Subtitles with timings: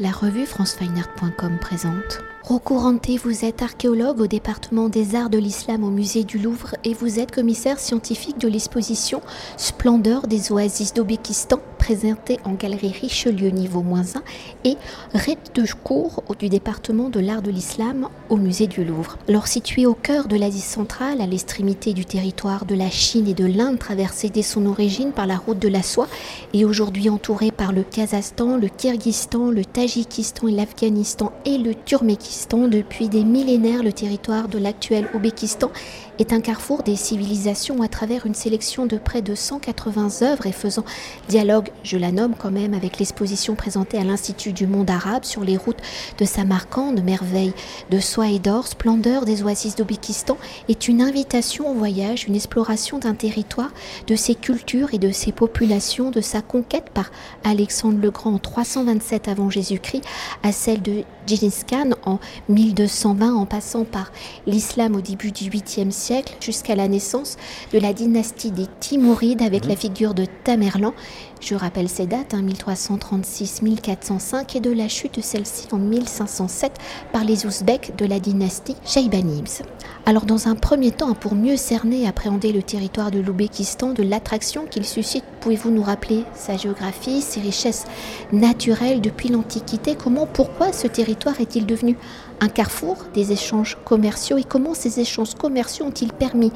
[0.00, 2.20] La revue francefineart.com présente.
[2.44, 2.78] Rocco
[3.20, 7.18] vous êtes archéologue au département des arts de l'islam au musée du Louvre et vous
[7.18, 9.20] êtes commissaire scientifique de l'exposition
[9.56, 14.22] Splendeur des oasis d'Aubékistan présentée en galerie Richelieu niveau moins 1
[14.64, 14.76] et
[15.14, 19.16] Rite de cours du département de l'art de l'islam au musée du Louvre.
[19.26, 23.32] Alors situé au cœur de l'Asie centrale, à l'extrémité du territoire de la Chine et
[23.32, 26.08] de l'Inde traversé dès son origine par la route de la soie
[26.52, 32.68] et aujourd'hui entouré par le Kazakhstan, le Kyrgyzstan, le Tadjikistan et l'Afghanistan et le Turkménistan
[32.68, 35.70] depuis des millénaires, le territoire de l'actuel Ouzbékistan
[36.18, 40.52] est un carrefour des civilisations à travers une sélection de près de 180 œuvres et
[40.52, 40.84] faisant
[41.28, 45.44] dialogue, je la nomme quand même, avec l'exposition présentée à l'Institut du monde arabe sur
[45.44, 45.80] les routes
[46.18, 47.52] de Samarcande, merveille
[47.90, 50.36] de soie et d'or, splendeur des oasis d'Ouzbékistan,
[50.68, 53.70] est une invitation au voyage, une exploration d'un territoire,
[54.06, 57.10] de ses cultures et de ses populations, de sa conquête par
[57.44, 60.02] Alexandre le Grand en 327 avant Jésus-Christ
[60.42, 62.18] à celle de Gengis Khan en
[62.48, 64.12] 1220 en passant par
[64.46, 67.36] l'islam au début du 8e siècle jusqu'à la naissance
[67.72, 70.94] de la dynastie des Timourides avec la figure de Tamerlan.
[71.40, 76.72] Je rappelle ces dates, 1336-1405 hein, et de la chute de celle-ci en 1507
[77.12, 79.62] par les Ouzbeks de la dynastie Shaybanids.
[80.04, 84.02] Alors dans un premier temps, pour mieux cerner et appréhender le territoire de l'Ouzbékistan, de
[84.02, 87.84] l'attraction qu'il suscite, pouvez-vous nous rappeler sa géographie, ses richesses
[88.32, 89.94] naturelles depuis l'Antiquité?
[89.94, 91.96] Comment, pourquoi ce territoire est-il devenu
[92.40, 94.38] un carrefour des échanges commerciaux.
[94.38, 96.52] Et comment ces échanges commerciaux ont-ils permis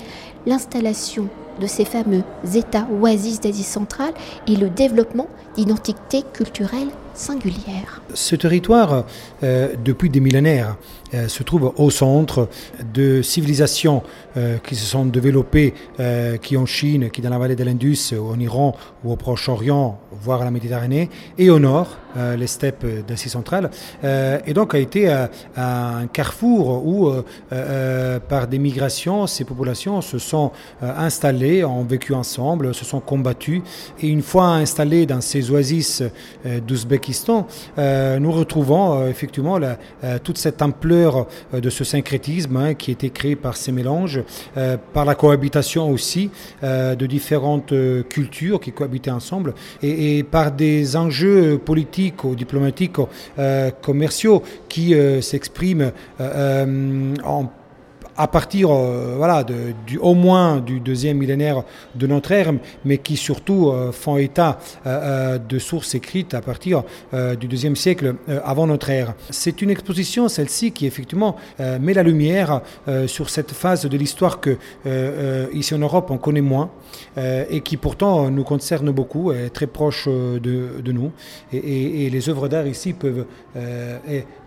[0.46, 1.28] l'installation
[1.60, 2.22] de ces fameux
[2.54, 4.14] États oasis d'Asie centrale
[4.46, 8.00] et le développement d'identités culturelles singulières.
[8.14, 9.04] Ce territoire,
[9.42, 10.76] euh, depuis des millénaires,
[11.14, 12.48] euh, se trouve au centre
[12.94, 14.02] de civilisations
[14.36, 15.74] euh, qui se sont développées,
[16.42, 20.42] qui en Chine, qui dans la vallée de l'Indus, en Iran ou au Proche-Orient, voire
[20.42, 23.70] à la Méditerranée, et au nord, les steppes d'Asie centrale,
[24.02, 25.12] et donc a été
[25.56, 27.10] un carrefour où,
[28.28, 33.62] par des migrations, ces populations se sont installées, ont vécu ensemble, se sont combattues,
[34.00, 36.02] et une fois installées dans ces oasis
[36.44, 37.01] d'Ouzbékistan,
[37.78, 39.78] nous retrouvons effectivement la,
[40.22, 44.22] toute cette ampleur euh, de ce syncrétisme hein, qui été créé par ces mélanges,
[44.56, 46.30] euh, par la cohabitation aussi
[46.62, 47.74] euh, de différentes
[48.08, 52.96] cultures qui cohabitaient ensemble et, par des enjeux politiques ou diplomatiques,
[53.80, 55.92] commerciaux qui s'expriment
[57.24, 57.50] en
[58.16, 61.62] à partir euh, voilà, du, au moins du deuxième millénaire
[61.94, 62.52] de notre ère,
[62.84, 68.14] mais qui surtout euh, font état euh, de sources écrites à partir du deuxième siècle
[68.44, 69.14] avant notre ère.
[69.30, 72.62] C'est une exposition, celle-ci, qui effectivement met la lumière
[73.06, 74.56] sur cette phase de l'histoire que
[75.52, 76.70] ici en Europe on connaît moins
[77.16, 81.12] et qui pourtant nous concerne beaucoup, est très proche de, nous.
[81.52, 83.26] Et, et, les œuvres d'art ici peuvent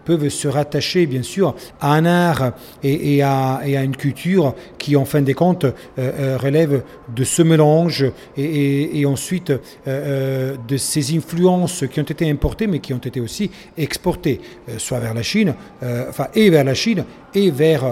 [0.06, 5.22] peuvent se rattacher bien sûr à un art et, à, une culture qui en fin
[5.22, 6.84] des comptes euh, euh, relève
[7.14, 8.06] de ce mélange
[8.38, 9.54] et, ensuite
[9.88, 14.40] euh, de ces influences qui ont été importées mais qui ont été aussi exportées,
[14.78, 15.56] soit vers la Chine,
[16.10, 17.84] enfin et vers la Chine et vers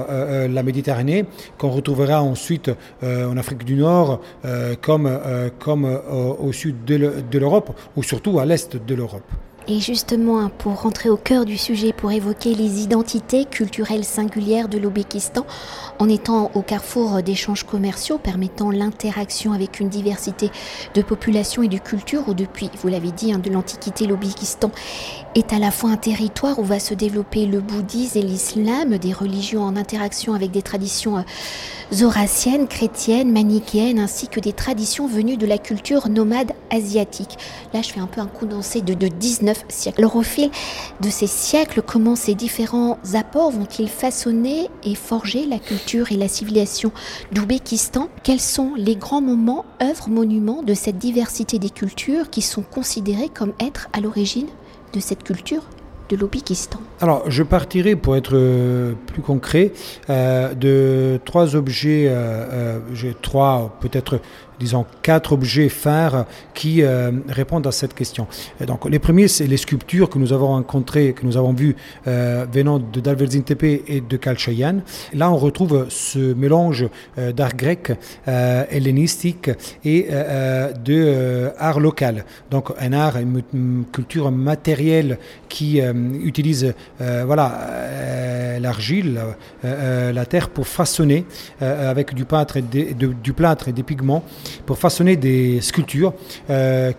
[0.49, 1.25] la Méditerranée,
[1.57, 4.21] qu'on retrouvera ensuite en Afrique du Nord
[4.81, 5.19] comme,
[5.59, 5.99] comme
[6.39, 9.31] au sud de l'Europe ou surtout à l'est de l'Europe.
[9.69, 14.77] Et justement, pour rentrer au cœur du sujet, pour évoquer les identités culturelles singulières de
[14.77, 15.45] l'Ouzbékistan,
[15.99, 20.51] en étant au carrefour d'échanges commerciaux permettant l'interaction avec une diversité
[20.95, 24.69] de populations et de cultures, où depuis, vous l'avez dit, hein, de l'Antiquité, l'Ouzbékistan
[25.35, 29.13] est à la fois un territoire où va se développer le bouddhisme et l'islam, des
[29.13, 31.21] religions en interaction avec des traditions euh,
[31.93, 37.37] zoroastriennes, chrétiennes, manichéennes, ainsi que des traditions venues de la culture nomade asiatique.
[37.73, 39.52] Là, je fais un peu un de, de 19
[39.97, 40.49] Alors, au fil
[41.01, 46.27] de ces siècles, comment ces différents apports vont-ils façonner et forger la culture et la
[46.27, 46.91] civilisation
[47.31, 48.09] d'Ouzbékistan?
[48.23, 53.29] Quels sont les grands moments, œuvres, monuments de cette diversité des cultures qui sont considérés
[53.29, 54.47] comme être à l'origine
[54.93, 55.63] de cette culture
[56.09, 56.79] de l'Ouzbékistan?
[57.01, 59.73] Alors, je partirai, pour être euh, plus concret,
[60.09, 64.19] euh, de trois objets, euh, j'ai trois peut-être
[64.59, 68.27] disons, quatre objets phares qui euh, répondent à cette question.
[68.65, 71.75] donc, les premiers, c'est les sculptures que nous avons rencontrées, que nous avons vues
[72.07, 74.81] euh, venant de Dalverzin Tepe et de Kalchayan.
[75.13, 77.91] Là, on retrouve ce mélange euh, d'art grec,
[78.25, 79.49] hellénistique
[79.83, 80.07] et
[80.83, 82.25] de art local.
[82.51, 83.41] Donc, un art, une,
[83.91, 85.17] culture matérielle
[85.49, 89.19] qui utilise voilà, l'argile,
[89.63, 91.25] la terre pour façonner
[91.59, 92.61] avec du plâtre et
[93.73, 94.23] des pigments
[94.65, 96.13] pour façonner des sculptures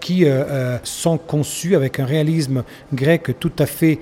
[0.01, 0.27] qui
[0.83, 3.99] sont conçues avec un réalisme grec tout à fait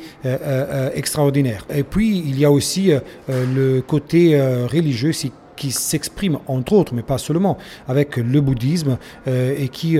[0.94, 1.66] extraordinaire.
[1.74, 2.92] Et puis il y a aussi
[3.28, 5.12] le côté religieux
[5.56, 9.98] qui s'exprime entre autres, mais pas seulement, avec le bouddhisme et qui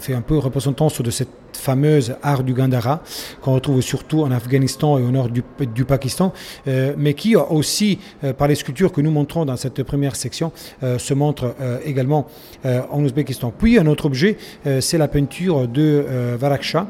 [0.00, 3.02] fait un peu représentance de cette fameuse art du Gandhara,
[3.40, 6.32] qu'on retrouve surtout en Afghanistan et au nord du, Pakistan,
[6.66, 10.52] euh, mais qui aussi, euh, par les sculptures que nous montrons dans cette première section,
[10.82, 11.54] euh, se montre
[11.84, 12.26] également
[12.64, 13.52] en Ouzbékistan.
[13.56, 14.36] Puis un autre objet,
[14.80, 16.04] c'est la peinture de
[16.38, 16.86] Varaksha,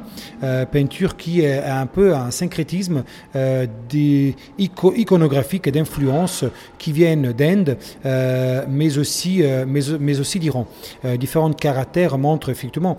[0.71, 3.03] peinture qui est un peu un syncrétisme
[3.89, 6.45] des et d'influences
[6.79, 7.77] qui viennent d'Inde,
[8.69, 10.67] mais aussi, mais, mais aussi d'Iran.
[11.19, 12.99] différents caractères montrent effectivement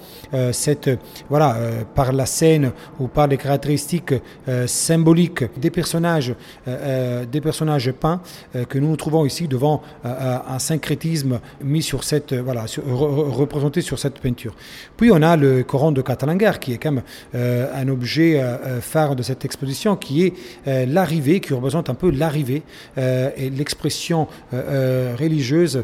[0.52, 0.90] cette
[1.30, 4.14] voilà euh, par la scène ou par les caractéristiques
[4.48, 6.34] euh, symboliques des personnages,
[6.68, 8.22] euh, des personnages peints
[8.70, 14.20] que nous nous trouvons ici devant un syncrétisme mis sur cette, voilà, représenté sur cette
[14.20, 14.56] peinture.
[14.98, 17.04] Puis on a le Coran de Catalangar qui est quand même
[17.34, 18.42] un objet
[18.82, 22.64] phare de cette exposition qui est l'arrivée, qui représente un peu l'arrivée
[22.98, 25.84] et l'expression religieuse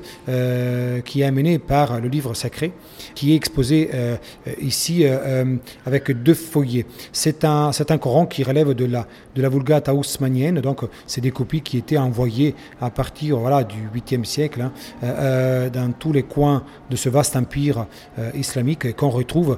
[1.06, 2.72] qui est amenée par le livre sacré,
[3.16, 3.90] qui est exposé
[4.62, 5.06] ici
[5.86, 6.86] avec deux foyers.
[7.12, 11.22] C'est un, c'est un Coran qui relève de la, de la Vulgate haussmannienne, donc c'est
[11.22, 14.72] des copies qui étaient envoyées à partir voilà, du 8e siècle hein,
[15.04, 17.86] euh, euh, dans tous les coins de ce vaste empire
[18.20, 19.58] euh, islamique qu'on retrouve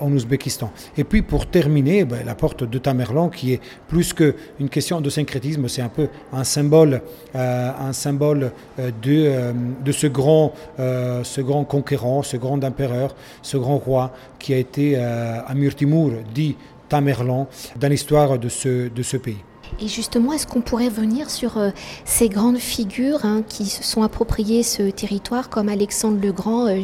[0.00, 0.70] en Ouzbékistan.
[0.96, 5.10] Et puis pour terminer, ben, la porte de Tamerlan qui est plus qu'une question de
[5.10, 7.02] syncrétisme, c'est un peu un symbole,
[7.34, 9.52] un symbole de,
[9.84, 14.96] de ce, grand, ce grand conquérant, ce grand empereur, ce grand roi qui a été
[15.46, 16.56] Amir Timur, dit
[16.88, 19.38] Tamerlan, dans l'histoire de ce, de ce pays.
[19.80, 21.70] Et justement, est-ce qu'on pourrait venir sur euh,
[22.04, 26.80] ces grandes figures hein, qui se sont appropriées ce territoire, comme Alexandre le Grand, euh,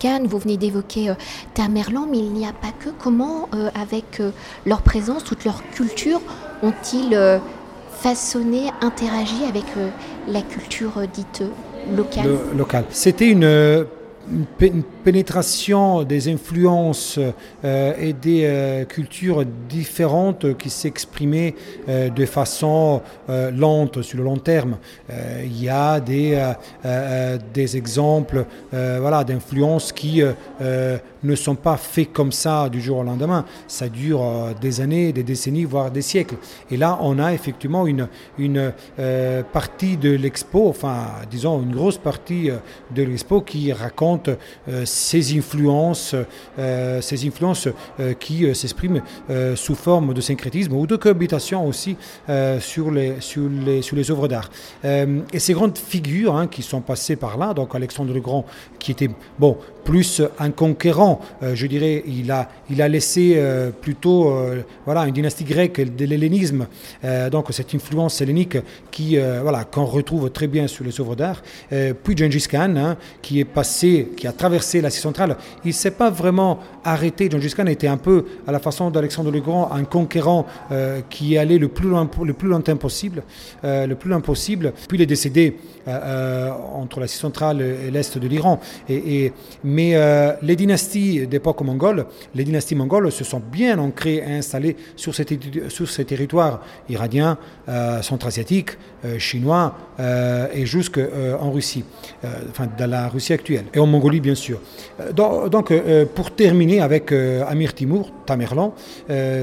[0.00, 1.14] Khan, vous venez d'évoquer euh,
[1.54, 2.88] Tamerlan, mais il n'y a pas que.
[2.98, 4.22] Comment, euh, avec
[4.66, 6.20] leur présence, toute leur culture,
[6.62, 7.40] ont-ils
[7.90, 9.64] façonné, interagi avec
[10.28, 11.42] la culture dite
[11.94, 12.28] locale?
[12.56, 12.84] Locale.
[12.90, 13.86] C'était une
[14.60, 17.18] une, pénétration des influences
[17.64, 21.54] euh, et des euh, cultures différentes qui s'exprimaient
[21.88, 24.76] euh, de façon lente sur le long terme.
[25.44, 26.52] il y a des,
[27.54, 30.22] des exemples voilà, d'influences qui
[30.60, 33.44] ne sont pas faits comme ça du jour au lendemain.
[33.68, 36.36] Ça dure des années, des décennies, voire des siècles.
[36.70, 38.08] Et là, on a effectivement une,
[38.38, 38.72] une
[39.52, 42.50] partie de l'expo, enfin, disons, une grosse partie
[42.94, 44.30] de l'expo qui raconte
[44.90, 46.14] ces influences,
[46.58, 49.02] euh, ces influences euh, qui s'expriment
[49.54, 51.96] sous forme de syncrétisme ou de cohabitation aussi
[52.60, 54.50] sur, les, sur, les, sur les œuvres d'art.
[54.84, 58.44] et ces grandes figures hein, qui sont passées par là, donc Alexandre le Grand
[58.78, 63.40] qui était bon, plus un conquérant, je dirais, il a, il a laissé
[63.80, 64.34] plutôt
[64.84, 66.66] voilà, une dynastie grecque de l'hellénisme,
[67.30, 68.58] donc cette influence hellénique
[68.90, 71.42] qui, voilà, qu'on retrouve très bien sur les œuvres d'art.
[72.02, 75.90] puis Gengis Khan, hein, qui est passé qui a traversé l'Asie centrale, il ne s'est
[75.90, 77.28] pas vraiment arrêté.
[77.30, 81.34] Gengis Khan était un peu, à la façon d'Alexandre le Grand, un conquérant euh, qui
[81.34, 83.22] est allé le plus, loin, le plus longtemps possible.
[83.64, 84.72] Euh, le plus loin possible.
[84.88, 85.56] Puis il est décédé
[85.88, 88.60] euh, entre l'Asie centrale et l'Est de l'Iran.
[89.70, 89.94] Mais
[90.42, 95.24] les dynasties d'époque mongole, les dynasties mongoles se sont bien ancrées et installées sur ces,
[96.04, 97.38] territoires iraniens,
[98.02, 98.72] centra-asiatiques,
[99.18, 99.74] chinois
[100.54, 101.84] et jusqu'en Russie,
[102.50, 103.64] enfin dans la Russie actuelle.
[103.74, 104.60] Et en Mongolie, bien sûr.
[105.14, 105.72] Donc,
[106.14, 108.74] pour terminer avec Amir Timur, Tamerlan,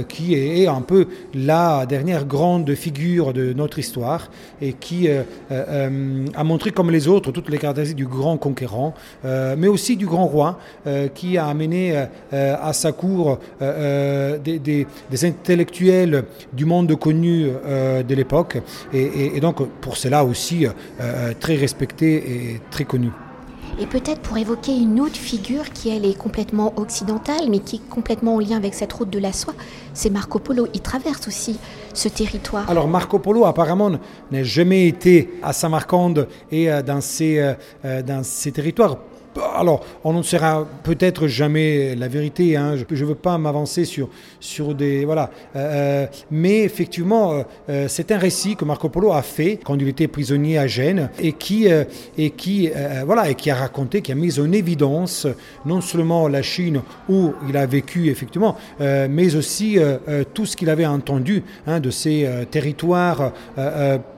[0.07, 4.29] qui est un peu la dernière grande figure de notre histoire
[4.61, 8.93] et qui a montré comme les autres toutes les caractéristiques du grand conquérant,
[9.25, 14.87] euh, mais aussi du grand roi euh, qui a amené euh, à sa cour des,
[15.23, 18.57] intellectuels du monde connu de l'époque,
[18.93, 20.65] et, donc pour cela aussi
[21.39, 23.11] très respecté et très connu.
[23.79, 27.89] Et peut-être pour évoquer une autre figure qui, elle, est complètement occidentale, mais qui est
[27.89, 29.53] complètement en lien avec cette route de la soie,
[29.93, 30.67] c'est Marco Polo.
[30.73, 31.59] Il traverse aussi
[31.93, 32.67] ce territoire.
[32.69, 33.91] Alors Marco Polo, apparemment,
[34.31, 37.53] n'a jamais été à Samarcande et euh, dans ces, euh,
[37.85, 38.97] euh, dans ces territoires
[39.59, 42.55] alors, on ne sera peut-être jamais la vérité.
[42.55, 42.75] Hein.
[42.75, 44.09] Je ne veux pas m'avancer sur,
[44.39, 45.05] sur des.
[45.05, 45.29] Voilà.
[45.55, 49.87] Euh, euh, mais effectivement, euh, c'est un récit que Marco Polo a fait quand il
[49.87, 51.67] était prisonnier à Gênes et qui,
[52.17, 52.69] et qui,
[53.05, 55.27] voilà, et qui a raconté, qui a mis en évidence
[55.65, 59.77] non seulement la Chine où il a vécu, effectivement, mais aussi
[60.33, 63.31] tout ce qu'il avait entendu hein, de ces territoires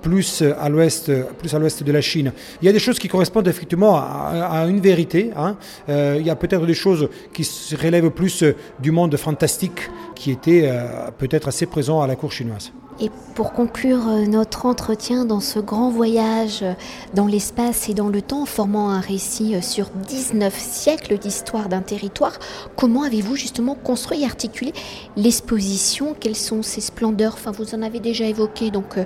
[0.01, 2.31] plus à l'ouest de la Chine.
[2.61, 5.55] Il y a des choses qui correspondent effectivement à une vérité Hein.
[5.87, 8.43] il y a peut-être des choses qui se relèvent plus
[8.79, 10.69] du monde fantastique qui était
[11.17, 12.71] peut-être assez présent à la cour chinoise.
[13.01, 16.73] Et pour conclure euh, notre entretien dans ce grand voyage euh,
[17.13, 21.79] dans l'espace et dans le temps, formant un récit euh, sur 19 siècles d'histoire d'un
[21.79, 22.37] territoire,
[22.75, 24.73] comment avez-vous justement construit et articulé
[25.15, 26.13] l'exposition?
[26.19, 27.35] Quelles sont ces splendeurs?
[27.35, 28.97] Enfin, vous en avez déjà évoqué, donc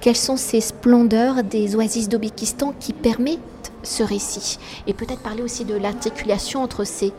[0.00, 2.92] quelles sont ces splendeurs des oasis d'Aubékistan qui
[3.82, 7.12] ce récit Et peut-être parler aussi de l'articulation entre ces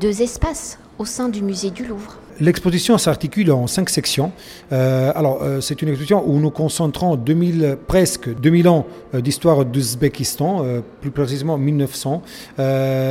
[0.00, 2.18] deux espaces au sein du musée du Louvre.
[2.38, 4.30] L'exposition s'articule en cinq sections.
[4.70, 9.64] Euh, alors, euh, c'est une exposition où nous concentrons 2000, presque 2000 ans euh, d'histoire
[9.64, 10.64] d'Ouzbékistan,
[11.00, 12.22] plus précisément 1900,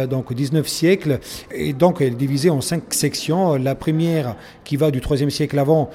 [0.09, 1.19] donc 19 siècles.
[1.51, 3.55] Et donc, elle est divisée en cinq sections.
[3.55, 5.89] La première qui va du 3e siècle avant,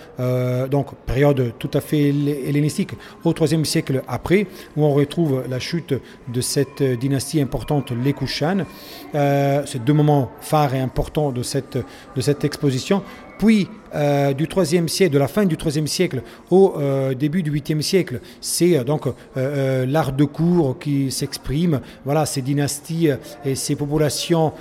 [0.71, 2.93] donc période tout à fait hellénistique,
[3.25, 4.47] au 3e siècle après,
[4.77, 5.95] où on retrouve la chute
[6.29, 8.65] de cette dynastie importante, les Kushan.
[9.13, 13.03] c'est deux moments phares et importants de cette exposition.
[13.41, 17.51] Puis, euh, du 3e siècle, de la fin du 3e siècle au euh, début du
[17.53, 19.07] 8e siècle, c'est euh, donc
[19.37, 23.09] l'art de cour qui s'exprime, voilà, ces dynasties
[23.45, 24.53] et ces populations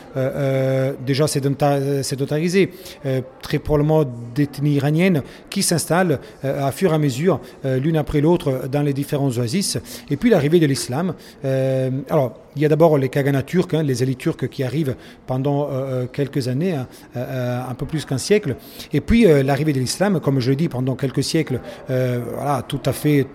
[1.05, 2.71] déjà sédentarisées,
[3.41, 4.05] très probablement
[4.35, 9.29] d'ethnie iranienne, qui s'installent à fur et à mesure, l'une après l'autre, dans les différents
[9.29, 9.77] oasis.
[10.09, 11.13] Et puis l'arrivée de l'islam.
[12.09, 14.95] alors, il y a d'abord les Kagana turcs, hein, les élites turques qui arrivent
[15.27, 15.69] pendant
[16.11, 18.55] quelques années, hein, un peu plus qu'un siècle.
[18.93, 22.63] Et puis euh, l'arrivée de l'islam, comme je l'ai dit, pendant quelques siècles, euh, voilà,
[22.67, 23.25] tout à fait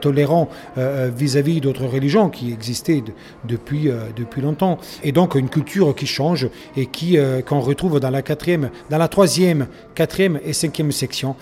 [0.00, 0.48] tolérant
[0.78, 3.02] euh, vis-à-vis d'autres religions qui existaient
[3.44, 4.78] depuis, depuis longtemps.
[5.02, 9.08] Et donc une culture qui change et qui qu'on retrouve dans la quatrième, dans la
[9.08, 11.36] troisième, quatrième et cinquième section,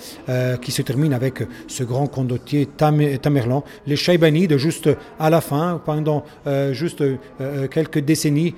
[0.60, 6.24] qui se termine avec ce grand condottier Tamerlan, les Shaibanides juste à la fin, pendant
[6.72, 7.02] juste
[7.70, 8.54] quelques décennies,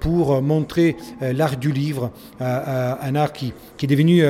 [0.00, 4.24] pour montrer l'art du livre, un art qui, qui est devenu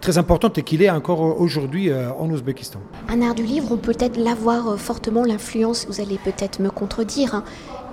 [0.00, 2.80] très importante et qu'il est encore aujourd'hui euh, en Ouzbékistan.
[3.08, 6.70] Un art du livre, on peut peut-être l'avoir euh, fortement l'influence, vous allez peut-être me
[6.70, 7.44] contredire, hein,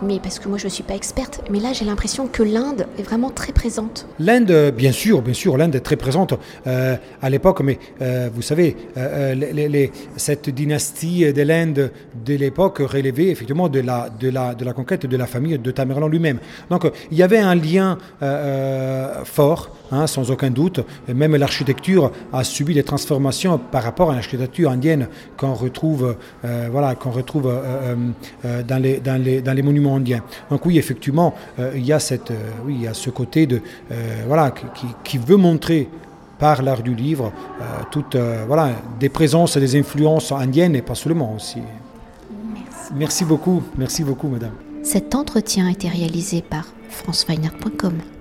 [0.01, 2.87] mais parce que moi je ne suis pas experte, mais là j'ai l'impression que l'Inde
[2.97, 4.07] est vraiment très présente.
[4.19, 6.33] L'Inde, euh, bien sûr, bien sûr, l'Inde est très présente
[6.65, 7.79] à l'époque, mais
[8.33, 11.91] vous savez, les, cette dynastie de l'Inde
[12.25, 15.71] de l'époque relevait effectivement de la, de, la, de la conquête de la famille de
[15.71, 16.39] Tamerlan lui-même.
[16.69, 17.97] Donc il y avait un lien
[19.23, 20.79] fort Hein, sans aucun doute.
[21.07, 26.95] même l'architecture a subi des transformations par rapport à l'architecture indienne qu'on retrouve, euh, voilà,
[27.05, 27.95] retrouve euh,
[28.45, 31.33] euh, dans, les, dans, les, dans, les, monuments Donc oui, effectivement,
[31.73, 32.31] il, y a cette,
[32.65, 33.61] oui, il y a ce côté de,
[34.27, 35.89] voilà, qui, qui, veut montrer
[36.39, 37.31] par l'art du livre
[37.91, 41.59] toutes, voilà, des présences et des influences indiennes et pas seulement aussi.
[42.53, 42.93] Merci.
[42.95, 44.53] Merci beaucoup, merci beaucoup, madame.
[44.83, 48.14] Cet entretien a été réalisé par franceweiner.com.